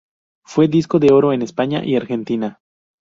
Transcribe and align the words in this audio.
Fue 0.43 0.67
disco 0.67 0.97
de 0.97 1.13
oro 1.13 1.31
en 1.31 1.43
España 1.43 1.85
y 1.85 1.95
Argentina. 1.95 2.59